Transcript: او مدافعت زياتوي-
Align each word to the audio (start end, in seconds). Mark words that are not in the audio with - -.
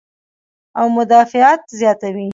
او 0.79 0.85
مدافعت 0.97 1.61
زياتوي- 1.79 2.25